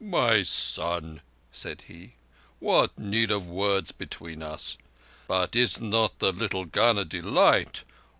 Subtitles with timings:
[0.03, 1.21] "My son,
[1.51, 2.15] said he,
[2.57, 4.75] "what need of words between us?
[5.27, 7.83] But is not the little gun a delight?